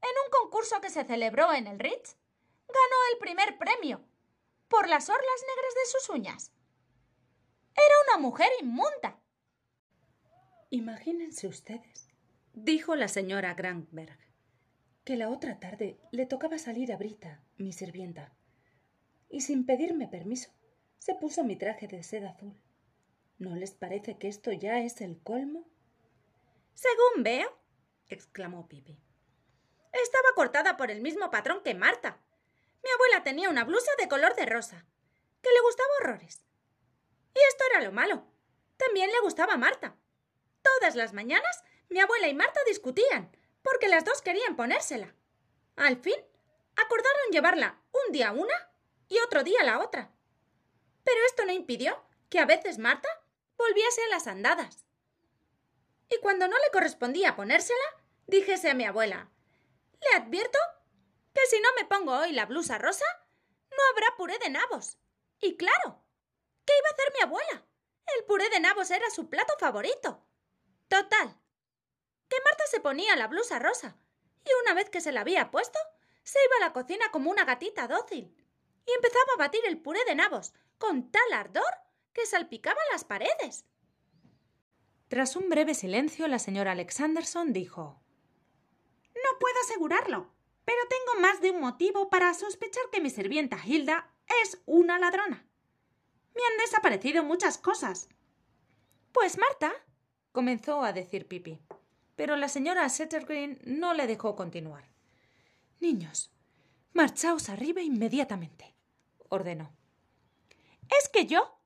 en 0.00 0.10
un 0.24 0.30
concurso 0.40 0.80
que 0.80 0.90
se 0.90 1.04
celebró 1.04 1.52
en 1.52 1.66
el 1.66 1.78
Ritz, 1.78 2.16
ganó 2.66 2.96
el 3.12 3.18
primer 3.18 3.58
premio 3.58 4.04
por 4.72 4.88
las 4.88 5.10
orlas 5.10 5.44
negras 5.46 5.74
de 5.74 5.90
sus 5.90 6.08
uñas. 6.08 6.50
Era 7.74 7.94
una 8.08 8.26
mujer 8.26 8.48
inmunda. 8.62 9.20
Imagínense 10.70 11.46
ustedes, 11.46 12.08
dijo 12.54 12.96
la 12.96 13.08
señora 13.08 13.52
Grandberg, 13.52 14.18
que 15.04 15.16
la 15.16 15.28
otra 15.28 15.60
tarde 15.60 16.00
le 16.10 16.24
tocaba 16.24 16.56
salir 16.56 16.90
a 16.90 16.96
Brita, 16.96 17.44
mi 17.58 17.74
sirvienta, 17.74 18.32
y 19.28 19.42
sin 19.42 19.66
pedirme 19.66 20.08
permiso, 20.08 20.50
se 20.96 21.14
puso 21.16 21.44
mi 21.44 21.56
traje 21.56 21.86
de 21.86 22.02
seda 22.02 22.30
azul. 22.30 22.58
¿No 23.36 23.54
les 23.54 23.72
parece 23.72 24.16
que 24.16 24.28
esto 24.28 24.52
ya 24.52 24.78
es 24.78 25.02
el 25.02 25.20
colmo? 25.20 25.68
Según 26.72 27.22
veo, 27.22 27.58
exclamó 28.08 28.68
Pipi. 28.68 28.98
Estaba 29.92 30.28
cortada 30.34 30.78
por 30.78 30.90
el 30.90 31.02
mismo 31.02 31.30
patrón 31.30 31.62
que 31.62 31.74
Marta. 31.74 32.22
Mi 32.82 32.90
abuela 32.90 33.22
tenía 33.22 33.48
una 33.48 33.64
blusa 33.64 33.90
de 33.98 34.08
color 34.08 34.34
de 34.34 34.46
rosa, 34.46 34.86
que 35.42 35.50
le 35.50 35.60
gustaba 35.60 35.88
horrores. 36.00 36.44
Y 37.34 37.38
esto 37.48 37.64
era 37.70 37.82
lo 37.82 37.92
malo. 37.92 38.26
También 38.76 39.10
le 39.10 39.20
gustaba 39.20 39.54
a 39.54 39.58
Marta. 39.58 39.96
Todas 40.62 40.94
las 40.94 41.12
mañanas 41.12 41.62
mi 41.88 42.00
abuela 42.00 42.28
y 42.28 42.34
Marta 42.34 42.60
discutían, 42.66 43.36
porque 43.62 43.88
las 43.88 44.04
dos 44.04 44.22
querían 44.22 44.56
ponérsela. 44.56 45.14
Al 45.76 45.96
fin, 45.96 46.16
acordaron 46.76 47.30
llevarla 47.30 47.80
un 47.92 48.12
día 48.12 48.32
una 48.32 48.70
y 49.08 49.18
otro 49.18 49.44
día 49.44 49.62
la 49.62 49.80
otra. 49.80 50.10
Pero 51.04 51.18
esto 51.26 51.44
no 51.44 51.52
impidió 51.52 52.02
que 52.30 52.38
a 52.38 52.46
veces 52.46 52.78
Marta 52.78 53.08
volviese 53.58 54.02
a 54.04 54.08
las 54.08 54.26
andadas. 54.26 54.86
Y 56.08 56.18
cuando 56.20 56.48
no 56.48 56.56
le 56.56 56.70
correspondía 56.72 57.36
ponérsela, 57.36 57.78
dijese 58.26 58.70
a 58.70 58.74
mi 58.74 58.84
abuela 58.84 59.28
Le 60.00 60.16
advierto 60.16 60.58
que 61.34 61.46
si 61.46 61.60
no 61.60 61.68
me 61.76 61.86
pongo 61.86 62.12
hoy 62.18 62.32
la 62.32 62.46
blusa 62.46 62.78
rosa, 62.78 63.04
no 63.70 63.76
habrá 63.92 64.16
puré 64.16 64.38
de 64.38 64.50
nabos. 64.50 64.98
Y 65.40 65.56
claro, 65.56 66.04
¿qué 66.64 66.72
iba 66.78 66.88
a 66.88 66.92
hacer 66.92 67.12
mi 67.14 67.22
abuela? 67.22 67.66
El 68.16 68.24
puré 68.24 68.48
de 68.50 68.60
nabos 68.60 68.90
era 68.90 69.08
su 69.10 69.28
plato 69.28 69.54
favorito. 69.58 70.24
Total, 70.88 71.40
que 72.28 72.36
Marta 72.44 72.64
se 72.70 72.80
ponía 72.80 73.16
la 73.16 73.28
blusa 73.28 73.58
rosa, 73.58 73.96
y 74.44 74.50
una 74.62 74.74
vez 74.74 74.90
que 74.90 75.00
se 75.00 75.12
la 75.12 75.22
había 75.22 75.50
puesto, 75.50 75.78
se 76.22 76.38
iba 76.44 76.56
a 76.56 76.68
la 76.68 76.72
cocina 76.72 77.10
como 77.10 77.30
una 77.30 77.44
gatita 77.44 77.88
dócil, 77.88 78.36
y 78.86 78.92
empezaba 78.92 79.32
a 79.34 79.38
batir 79.38 79.60
el 79.66 79.80
puré 79.80 80.04
de 80.04 80.14
nabos 80.14 80.52
con 80.78 81.10
tal 81.10 81.32
ardor 81.32 81.72
que 82.12 82.26
salpicaba 82.26 82.80
las 82.90 83.04
paredes. 83.04 83.64
Tras 85.08 85.36
un 85.36 85.48
breve 85.48 85.74
silencio, 85.74 86.26
la 86.26 86.38
señora 86.38 86.72
Alexanderson 86.72 87.52
dijo 87.52 88.02
No 89.14 89.38
puedo 89.38 89.60
asegurarlo, 89.64 90.31
pero 90.64 90.78
tengo 90.88 91.20
más 91.20 91.40
de 91.40 91.50
un 91.50 91.60
motivo 91.60 92.08
para 92.10 92.34
sospechar 92.34 92.84
que 92.90 93.00
mi 93.00 93.10
sirvienta 93.10 93.58
Hilda 93.64 94.12
es 94.42 94.62
una 94.66 94.98
ladrona. 94.98 95.46
Me 96.34 96.42
han 96.42 96.58
desaparecido 96.58 97.22
muchas 97.22 97.58
cosas. 97.58 98.08
Pues 99.12 99.38
Marta, 99.38 99.72
comenzó 100.32 100.82
a 100.82 100.92
decir 100.92 101.28
Pipi, 101.28 101.60
pero 102.16 102.36
la 102.36 102.48
señora 102.48 102.88
Settergreen 102.88 103.60
no 103.64 103.94
le 103.94 104.06
dejó 104.06 104.36
continuar. 104.36 104.88
Niños, 105.80 106.32
marchaos 106.92 107.48
arriba 107.48 107.82
inmediatamente, 107.82 108.74
ordenó. 109.28 109.74
Es 110.98 111.08
que 111.08 111.26
yo, 111.26 111.58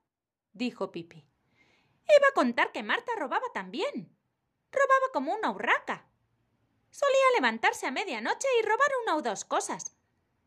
dijo 0.52 0.90
Pipi. 0.90 1.18
Iba 1.18 2.28
a 2.30 2.34
contar 2.34 2.72
que 2.72 2.82
Marta 2.82 3.12
robaba 3.18 3.46
también. 3.52 4.16
Robaba 4.70 5.12
como 5.12 5.34
una 5.34 5.50
urraca. 5.50 6.08
Solía 6.96 7.34
levantarse 7.34 7.86
a 7.86 7.90
medianoche 7.90 8.48
y 8.58 8.62
robar 8.62 8.90
una 9.02 9.16
o 9.16 9.20
dos 9.20 9.44
cosas. 9.44 9.94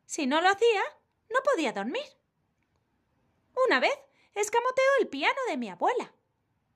Si 0.08 0.26
no 0.26 0.42
lo 0.42 0.50
hacía, 0.50 0.82
No 1.30 1.38
podía 1.44 1.74
dormir. 1.74 2.02
Una 3.68 3.80
vez 3.80 3.94
escamoteó 4.34 4.84
el 5.00 5.10
piano 5.10 5.40
de 5.48 5.58
mi 5.58 5.70
abuela 5.70 6.12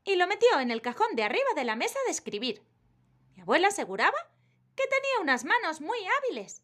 y 0.03 0.15
lo 0.15 0.27
metió 0.27 0.59
en 0.59 0.69
el 0.69 0.83
cajón 0.83 1.15
de 1.15 1.23
arriba 1.23 1.49
de 1.55 1.63
la 1.63 1.75
mesa 1.75 1.97
de 2.05 2.11
escribir. 2.11 2.61
Mi 3.33 3.41
abuela 3.41 3.69
aseguraba 3.69 4.17
que 4.75 4.83
tenía 4.83 5.21
unas 5.21 5.43
manos 5.43 5.81
muy 5.81 5.97
hábiles. 6.19 6.63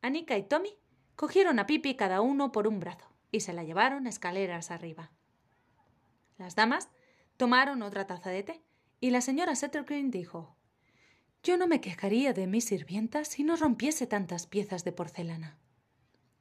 Anika 0.00 0.36
y 0.36 0.44
Tommy 0.44 0.78
cogieron 1.16 1.58
a 1.58 1.66
Pipi 1.66 1.96
cada 1.96 2.20
uno 2.20 2.52
por 2.52 2.68
un 2.68 2.78
brazo 2.78 3.12
y 3.32 3.40
se 3.40 3.52
la 3.52 3.64
llevaron 3.64 4.06
escaleras 4.06 4.70
arriba. 4.70 5.10
Las 6.38 6.54
damas 6.54 6.88
tomaron 7.36 7.82
otra 7.82 8.06
taza 8.06 8.30
de 8.30 8.44
té 8.44 8.62
y 9.00 9.10
la 9.10 9.22
señora 9.22 9.56
Settergreen 9.56 10.12
dijo 10.12 10.56
Yo 11.42 11.56
no 11.56 11.66
me 11.66 11.80
quejaría 11.80 12.32
de 12.32 12.46
mi 12.46 12.60
sirvienta 12.60 13.24
si 13.24 13.42
no 13.42 13.56
rompiese 13.56 14.06
tantas 14.06 14.46
piezas 14.46 14.84
de 14.84 14.92
porcelana. 14.92 15.58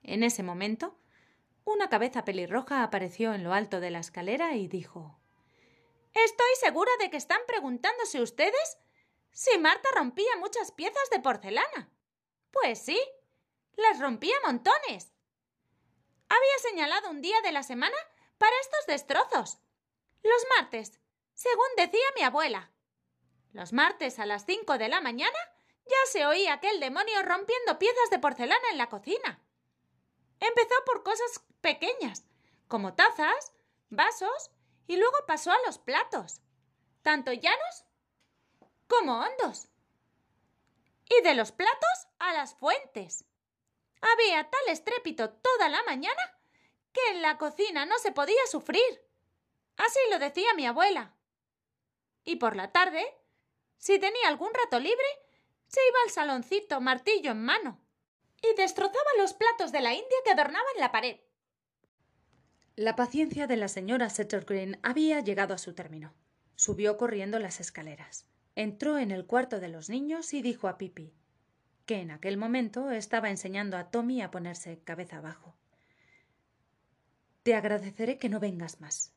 En 0.03 0.21
ese 0.21 0.43
momento, 0.43 0.99
una 1.65 1.89
cabeza 1.89 2.23
pelirroja 2.23 2.83
apareció 2.83 3.33
en 3.33 3.43
lo 3.43 3.53
alto 3.53 3.79
de 3.79 3.89
la 3.89 3.99
escalera 3.99 4.55
y 4.55 4.67
dijo 4.67 5.19
Estoy 6.13 6.49
segura 6.59 6.91
de 6.99 7.09
que 7.09 7.17
están 7.17 7.39
preguntándose 7.47 8.21
ustedes 8.21 8.77
si 9.31 9.57
Marta 9.57 9.89
rompía 9.95 10.37
muchas 10.39 10.71
piezas 10.71 11.09
de 11.09 11.19
porcelana. 11.19 11.89
Pues 12.51 12.79
sí, 12.79 12.99
las 13.77 13.99
rompía 13.99 14.35
montones. 14.45 15.13
Había 16.29 16.57
señalado 16.69 17.09
un 17.09 17.21
día 17.21 17.41
de 17.41 17.51
la 17.51 17.63
semana 17.63 17.95
para 18.37 18.53
estos 18.61 18.85
destrozos. 18.87 19.59
Los 20.21 20.45
martes, 20.57 20.99
según 21.33 21.67
decía 21.77 22.05
mi 22.15 22.21
abuela. 22.21 22.70
Los 23.53 23.73
martes 23.73 24.19
a 24.19 24.25
las 24.25 24.45
cinco 24.45 24.77
de 24.77 24.87
la 24.87 25.01
mañana 25.01 25.37
ya 25.85 26.11
se 26.11 26.25
oía 26.25 26.53
aquel 26.53 26.79
demonio 26.79 27.21
rompiendo 27.23 27.77
piezas 27.77 28.09
de 28.09 28.19
porcelana 28.19 28.69
en 28.71 28.77
la 28.77 28.89
cocina. 28.89 29.41
Empezó 30.39 30.75
por 30.85 31.03
cosas 31.03 31.43
pequeñas, 31.59 32.23
como 32.67 32.95
tazas, 32.95 33.53
vasos, 33.89 34.51
y 34.87 34.95
luego 34.95 35.15
pasó 35.27 35.51
a 35.51 35.59
los 35.65 35.77
platos, 35.77 36.41
tanto 37.01 37.33
llanos 37.33 37.85
como 38.87 39.19
hondos. 39.19 39.67
Y 41.09 41.21
de 41.23 41.35
los 41.35 41.51
platos 41.51 42.07
a 42.19 42.33
las 42.33 42.55
fuentes. 42.55 43.25
Había 44.01 44.49
tal 44.49 44.61
estrépito 44.67 45.29
toda 45.29 45.69
la 45.69 45.83
mañana 45.83 46.39
que 46.93 47.01
en 47.11 47.21
la 47.21 47.37
cocina 47.37 47.85
no 47.85 47.97
se 47.99 48.11
podía 48.11 48.45
sufrir. 48.49 49.05
Así 49.77 49.99
lo 50.09 50.19
decía 50.19 50.53
mi 50.55 50.65
abuela. 50.65 51.15
Y 52.23 52.37
por 52.37 52.55
la 52.55 52.71
tarde, 52.71 53.05
si 53.81 53.97
tenía 53.97 54.27
algún 54.27 54.53
rato 54.53 54.79
libre, 54.79 55.07
se 55.67 55.79
iba 55.89 55.97
al 56.05 56.11
saloncito 56.11 56.79
martillo 56.81 57.31
en 57.31 57.41
mano 57.41 57.79
y 58.39 58.55
destrozaba 58.55 58.99
los 59.17 59.33
platos 59.33 59.71
de 59.71 59.81
la 59.81 59.93
India 59.93 60.17
que 60.23 60.31
adornaban 60.31 60.73
la 60.77 60.91
pared. 60.91 61.19
La 62.75 62.95
paciencia 62.95 63.47
de 63.47 63.57
la 63.57 63.67
señora 63.67 64.11
Settergreen 64.11 64.79
había 64.83 65.19
llegado 65.21 65.55
a 65.55 65.57
su 65.57 65.73
término. 65.73 66.13
Subió 66.55 66.95
corriendo 66.95 67.39
las 67.39 67.59
escaleras, 67.59 68.27
entró 68.55 68.99
en 68.99 69.09
el 69.09 69.25
cuarto 69.25 69.59
de 69.59 69.69
los 69.69 69.89
niños 69.89 70.31
y 70.35 70.43
dijo 70.43 70.67
a 70.67 70.77
Pipi, 70.77 71.15
que 71.87 72.01
en 72.01 72.11
aquel 72.11 72.37
momento 72.37 72.91
estaba 72.91 73.31
enseñando 73.31 73.77
a 73.77 73.89
Tommy 73.89 74.21
a 74.21 74.29
ponerse 74.29 74.83
cabeza 74.83 75.17
abajo. 75.17 75.55
Te 77.41 77.55
agradeceré 77.55 78.19
que 78.19 78.29
no 78.29 78.39
vengas 78.39 78.79
más. 78.79 79.11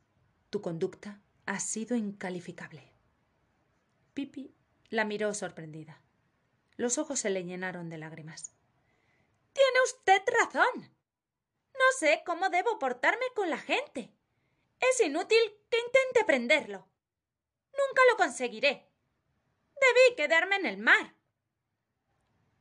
Tu 0.49 0.63
conducta 0.63 1.21
ha 1.45 1.61
sido 1.61 1.97
incalificable. 1.97 2.94
Pipi 4.15 4.55
la 4.91 5.05
miró 5.05 5.35
sorprendida. 5.35 6.01
Los 6.77 6.99
ojos 6.99 7.19
se 7.19 7.31
le 7.31 7.45
llenaron 7.45 7.91
de 7.91 7.99
lágrimas. 7.99 8.53
Tiene 9.53 9.79
usted 9.85 10.23
razón. 10.41 10.91
No 11.75 11.99
sé 11.99 12.23
cómo 12.25 12.49
debo 12.49 12.79
portarme 12.79 13.27
con 13.35 13.51
la 13.51 13.59
gente. 13.59 14.13
Es 14.81 15.01
inútil 15.01 15.39
que 15.69 15.79
intente 15.79 16.21
aprenderlo. 16.23 16.89
Nunca 17.73 18.03
lo 18.11 18.17
conseguiré. 18.17 18.89
Debí 19.75 20.17
quedarme 20.17 20.57
en 20.57 20.67
el 20.67 20.79
mar. 20.79 21.15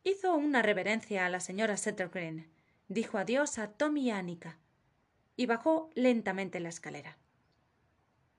Hizo 0.04 0.36
una 0.36 0.62
reverencia 0.62 1.26
a 1.26 1.30
la 1.30 1.40
señora 1.40 1.78
Settergreen, 1.78 2.52
dijo 2.88 3.18
adiós 3.18 3.58
a 3.58 3.72
Tommy 3.72 4.08
y 4.08 4.12
Annika, 4.12 4.60
y 5.36 5.46
bajó 5.46 5.90
lentamente 5.94 6.60
la 6.60 6.70
escalera. 6.70 7.18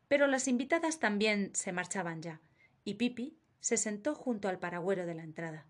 Pero 0.08 0.26
las 0.26 0.46
invitadas 0.46 0.98
también 0.98 1.54
se 1.54 1.72
marchaban 1.72 2.20
ya, 2.20 2.40
y 2.84 2.94
Pipi 2.94 3.38
se 3.60 3.76
sentó 3.76 4.14
junto 4.14 4.48
al 4.48 4.58
paragüero 4.58 5.06
de 5.06 5.14
la 5.14 5.22
entrada, 5.22 5.66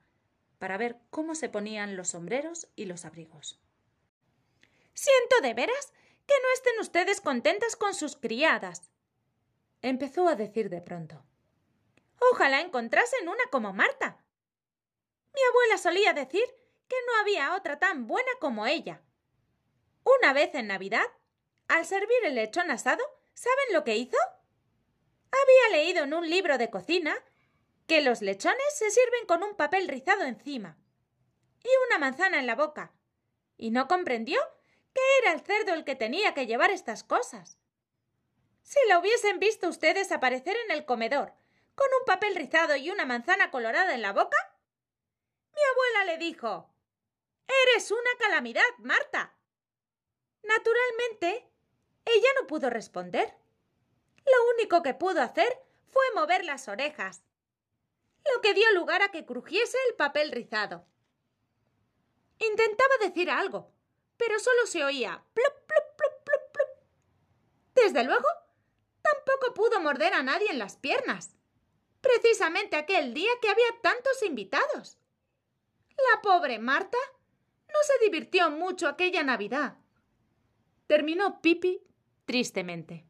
para 0.58 0.76
ver 0.76 0.98
cómo 1.10 1.34
se 1.34 1.48
ponían 1.48 1.96
los 1.96 2.08
sombreros 2.08 2.68
y 2.76 2.86
los 2.86 3.04
abrigos. 3.04 3.60
Siento 4.92 5.40
de 5.42 5.54
veras 5.54 5.92
que 6.26 6.34
no 6.42 6.48
estén 6.54 6.80
ustedes 6.80 7.20
contentas 7.20 7.76
con 7.76 7.94
sus 7.94 8.16
criadas, 8.16 8.90
empezó 9.82 10.28
a 10.28 10.34
decir 10.34 10.70
de 10.70 10.80
pronto. 10.80 11.24
Ojalá 12.32 12.60
encontrasen 12.60 13.28
una 13.28 13.44
como 13.50 13.72
Marta. 13.72 14.24
Mi 15.34 15.40
abuela 15.50 15.78
solía 15.78 16.12
decir 16.12 16.44
que 16.88 16.96
no 17.06 17.20
había 17.20 17.54
otra 17.54 17.78
tan 17.78 18.06
buena 18.06 18.30
como 18.40 18.66
ella. 18.66 19.02
Una 20.04 20.32
vez 20.32 20.54
en 20.54 20.68
Navidad, 20.68 21.06
al 21.68 21.84
servir 21.84 22.16
el 22.24 22.36
lechón 22.36 22.70
asado, 22.70 23.02
¿saben 23.34 23.72
lo 23.72 23.84
que 23.84 23.96
hizo? 23.96 24.16
Había 25.42 25.78
leído 25.78 26.04
en 26.04 26.14
un 26.14 26.28
libro 26.28 26.58
de 26.58 26.70
cocina 26.70 27.14
que 27.86 28.00
los 28.00 28.22
lechones 28.22 28.78
se 28.78 28.90
sirven 28.90 29.26
con 29.26 29.42
un 29.42 29.56
papel 29.56 29.88
rizado 29.88 30.22
encima 30.22 30.78
y 31.62 31.68
una 31.88 31.98
manzana 31.98 32.38
en 32.38 32.46
la 32.46 32.54
boca, 32.54 32.92
y 33.56 33.70
no 33.70 33.88
comprendió 33.88 34.40
que 34.92 35.00
era 35.22 35.32
el 35.32 35.40
cerdo 35.40 35.74
el 35.74 35.84
que 35.84 35.96
tenía 35.96 36.34
que 36.34 36.46
llevar 36.46 36.70
estas 36.70 37.02
cosas. 37.02 37.58
Si 38.62 38.78
la 38.88 38.98
hubiesen 38.98 39.38
visto 39.38 39.68
ustedes 39.68 40.12
aparecer 40.12 40.56
en 40.66 40.70
el 40.70 40.84
comedor 40.84 41.34
con 41.74 41.86
un 42.00 42.04
papel 42.06 42.34
rizado 42.36 42.76
y 42.76 42.90
una 42.90 43.04
manzana 43.04 43.50
colorada 43.50 43.94
en 43.94 44.02
la 44.02 44.12
boca, 44.12 44.36
mi 45.54 45.60
abuela 45.72 46.12
le 46.12 46.18
dijo 46.18 46.70
Eres 47.72 47.90
una 47.90 48.10
calamidad, 48.18 48.62
Marta. 48.78 49.34
Naturalmente, 50.42 51.50
ella 52.04 52.28
no 52.40 52.46
pudo 52.46 52.70
responder. 52.70 53.34
Lo 54.26 54.50
único 54.54 54.82
que 54.82 54.94
pudo 54.94 55.22
hacer 55.22 55.60
fue 55.86 56.04
mover 56.14 56.44
las 56.44 56.68
orejas, 56.68 57.22
lo 58.32 58.40
que 58.40 58.54
dio 58.54 58.70
lugar 58.72 59.02
a 59.02 59.10
que 59.10 59.24
crujiese 59.24 59.76
el 59.88 59.96
papel 59.96 60.32
rizado. 60.32 60.86
Intentaba 62.38 62.94
decir 63.00 63.30
algo, 63.30 63.72
pero 64.16 64.38
solo 64.38 64.66
se 64.66 64.84
oía 64.84 65.24
plop, 65.34 65.54
plop, 65.66 65.96
plop, 65.96 66.24
plop, 66.24 66.52
plop. 66.52 66.68
Desde 67.74 68.04
luego, 68.04 68.28
tampoco 69.02 69.54
pudo 69.54 69.80
morder 69.80 70.14
a 70.14 70.22
nadie 70.22 70.50
en 70.50 70.58
las 70.58 70.76
piernas, 70.76 71.36
precisamente 72.00 72.76
aquel 72.76 73.14
día 73.14 73.30
que 73.40 73.48
había 73.48 73.80
tantos 73.82 74.22
invitados. 74.22 74.98
La 76.12 76.22
pobre 76.22 76.58
Marta 76.58 76.98
no 77.68 77.78
se 77.82 78.04
divirtió 78.04 78.50
mucho 78.50 78.88
aquella 78.88 79.22
Navidad. 79.22 79.78
Terminó 80.86 81.40
Pipi 81.40 81.82
tristemente. 82.24 83.06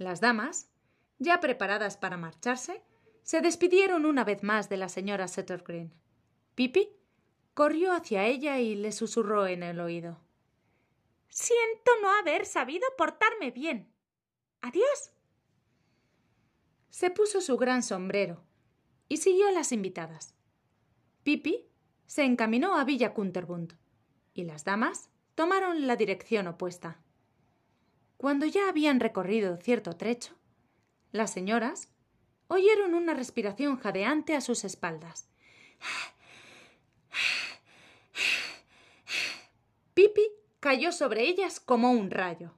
Las 0.00 0.22
damas, 0.22 0.70
ya 1.18 1.40
preparadas 1.40 1.98
para 1.98 2.16
marcharse, 2.16 2.82
se 3.22 3.42
despidieron 3.42 4.06
una 4.06 4.24
vez 4.24 4.42
más 4.42 4.70
de 4.70 4.78
la 4.78 4.88
señora 4.88 5.28
Settergreen. 5.28 5.92
Pipi 6.54 6.96
corrió 7.52 7.92
hacia 7.92 8.24
ella 8.24 8.58
y 8.60 8.76
le 8.76 8.92
susurró 8.92 9.46
en 9.46 9.62
el 9.62 9.78
oído. 9.78 10.18
Siento 11.28 11.90
no 12.00 12.10
haber 12.18 12.46
sabido 12.46 12.88
portarme 12.96 13.50
bien. 13.50 13.92
Adiós. 14.62 15.12
Se 16.88 17.10
puso 17.10 17.42
su 17.42 17.58
gran 17.58 17.82
sombrero 17.82 18.42
y 19.06 19.18
siguió 19.18 19.48
a 19.48 19.52
las 19.52 19.70
invitadas. 19.70 20.34
Pipi 21.24 21.68
se 22.06 22.24
encaminó 22.24 22.78
a 22.78 22.84
Villa 22.84 23.12
Kunterbund 23.12 23.74
y 24.32 24.44
las 24.44 24.64
damas 24.64 25.10
tomaron 25.34 25.86
la 25.86 25.96
dirección 25.96 26.46
opuesta. 26.46 27.02
Cuando 28.20 28.44
ya 28.44 28.68
habían 28.68 29.00
recorrido 29.00 29.56
cierto 29.56 29.96
trecho, 29.96 30.34
las 31.10 31.32
señoras 31.32 31.88
oyeron 32.48 32.92
una 32.92 33.14
respiración 33.14 33.78
jadeante 33.78 34.36
a 34.36 34.42
sus 34.42 34.64
espaldas. 34.64 35.30
Pipi 39.94 40.30
cayó 40.60 40.92
sobre 40.92 41.22
ellas 41.22 41.60
como 41.60 41.92
un 41.92 42.10
rayo. 42.10 42.52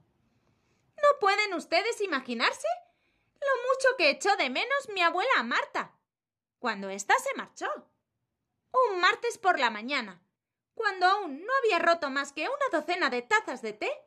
¿No 0.97 1.19
pueden 1.21 1.53
ustedes 1.53 2.01
imaginarse 2.01 2.67
lo 3.39 3.63
mucho 3.69 3.95
que 3.97 4.09
echó 4.09 4.35
de 4.35 4.49
menos 4.49 4.89
mi 4.93 5.01
abuela 5.01 5.43
Marta 5.43 5.97
cuando 6.59 6.89
ésta 6.89 7.13
se 7.19 7.33
marchó? 7.37 7.69
un 8.89 8.99
martes 8.99 9.37
por 9.37 9.59
la 9.59 9.69
mañana, 9.69 10.21
cuando 10.75 11.05
aún 11.05 11.45
no 11.45 11.53
había 11.59 11.79
roto 11.79 12.09
más 12.09 12.33
que 12.33 12.49
una 12.49 12.77
docena 12.77 13.09
de 13.09 13.21
tazas 13.21 13.61
de 13.61 13.71
té, 13.71 14.02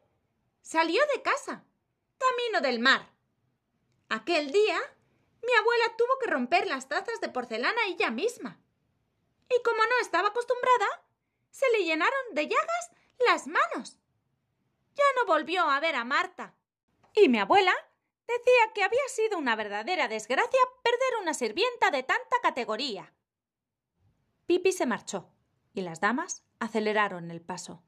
salió 0.67 1.01
de 1.15 1.23
casa, 1.23 1.65
camino 2.19 2.61
del 2.61 2.81
mar. 2.81 3.09
Aquel 4.09 4.51
día, 4.51 4.81
mi 5.41 5.53
abuela 5.61 5.97
tuvo 5.97 6.19
que 6.21 6.29
romper 6.29 6.67
las 6.67 6.89
tazas 6.89 7.21
de 7.21 7.29
porcelana 7.29 7.81
ella 7.87 8.11
misma. 8.11 8.61
Y 9.49 9.63
como 9.63 9.79
no 9.79 9.99
estaba 10.03 10.29
acostumbrada, 10.29 11.05
se 11.53 11.71
le 11.71 11.85
llenaron 11.85 12.35
de 12.35 12.49
llagas 12.49 12.91
las 13.25 13.47
manos. 13.47 14.01
Ya 14.97 15.05
no 15.15 15.27
volvió 15.27 15.71
a 15.71 15.79
ver 15.79 15.95
a 15.95 16.05
Marta. 16.05 16.57
Y 17.15 17.29
mi 17.29 17.39
abuela 17.39 17.75
decía 18.27 18.73
que 18.75 18.83
había 18.83 19.07
sido 19.07 19.39
una 19.39 19.55
verdadera 19.55 20.09
desgracia 20.09 20.61
perder 20.83 21.23
una 21.23 21.35
sirvienta 21.35 21.93
de 21.93 22.03
tanta 22.03 22.41
categoría. 22.43 23.15
Pipi 24.47 24.73
se 24.73 24.87
marchó 24.87 25.31
y 25.75 25.83
las 25.83 26.01
damas 26.01 26.43
aceleraron 26.59 27.31
el 27.31 27.41
paso. 27.41 27.85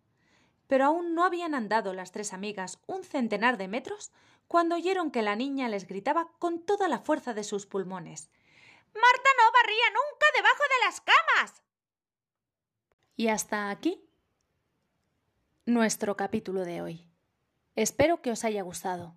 Pero 0.68 0.84
aún 0.84 1.14
no 1.16 1.24
habían 1.24 1.56
andado 1.56 1.92
las 1.92 2.12
tres 2.12 2.32
amigas 2.32 2.78
un 2.86 3.02
centenar 3.02 3.58
de 3.58 3.66
metros 3.66 4.12
cuando 4.46 4.76
oyeron 4.76 5.10
que 5.10 5.22
la 5.22 5.34
niña 5.34 5.68
les 5.68 5.88
gritaba 5.88 6.30
con 6.38 6.64
toda 6.64 6.86
la 6.88 7.00
fuerza 7.00 7.34
de 7.34 7.42
sus 7.42 7.66
pulmones 7.66 8.30
Marta 8.94 9.30
no 9.36 9.52
barría 9.52 9.90
nunca 9.90 10.26
debajo 10.34 10.62
de 10.62 10.86
las 10.86 11.00
camas. 11.00 11.62
Y 13.16 13.28
hasta 13.28 13.70
aquí 13.70 14.04
nuestro 15.66 16.16
capítulo 16.16 16.64
de 16.64 16.82
hoy. 16.82 17.06
Espero 17.74 18.22
que 18.22 18.30
os 18.30 18.44
haya 18.44 18.62
gustado. 18.62 19.14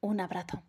Un 0.00 0.20
abrazo. 0.20 0.62